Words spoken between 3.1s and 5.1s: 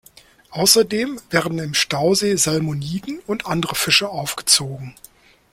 und andere Fische aufgezogen.